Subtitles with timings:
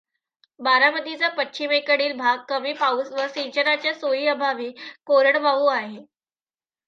[0.59, 4.71] बारामतीचा पश्चिमेकडील भाग कमी पाऊस व सिंचनाच्या सोयीअभावी
[5.05, 5.99] कोरडवाहू आहे.